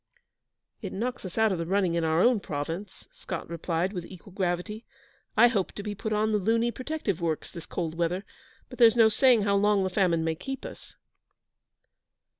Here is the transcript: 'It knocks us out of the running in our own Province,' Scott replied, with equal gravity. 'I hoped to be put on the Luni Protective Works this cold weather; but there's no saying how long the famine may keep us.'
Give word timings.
'It 0.81 0.91
knocks 0.91 1.25
us 1.25 1.37
out 1.37 1.51
of 1.51 1.59
the 1.59 1.65
running 1.67 1.93
in 1.93 2.03
our 2.03 2.21
own 2.23 2.39
Province,' 2.39 3.07
Scott 3.11 3.47
replied, 3.47 3.93
with 3.93 4.03
equal 4.03 4.33
gravity. 4.33 4.83
'I 5.37 5.49
hoped 5.49 5.75
to 5.75 5.83
be 5.83 5.93
put 5.93 6.11
on 6.11 6.31
the 6.31 6.39
Luni 6.39 6.71
Protective 6.71 7.21
Works 7.21 7.51
this 7.51 7.67
cold 7.67 7.93
weather; 7.93 8.25
but 8.67 8.79
there's 8.79 8.95
no 8.95 9.09
saying 9.09 9.43
how 9.43 9.55
long 9.55 9.83
the 9.83 9.91
famine 9.91 10.23
may 10.23 10.33
keep 10.33 10.65
us.' 10.65 10.95